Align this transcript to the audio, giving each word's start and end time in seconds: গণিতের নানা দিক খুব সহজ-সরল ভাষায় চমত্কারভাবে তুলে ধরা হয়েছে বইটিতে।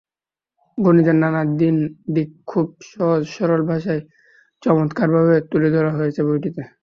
গণিতের 0.77 1.17
নানা 1.19 1.41
দিক 2.15 2.29
খুব 2.47 2.67
সহজ-সরল 2.91 3.61
ভাষায় 3.69 4.01
চমত্কারভাবে 4.63 5.35
তুলে 5.49 5.69
ধরা 5.75 5.91
হয়েছে 5.97 6.21
বইটিতে। 6.27 6.61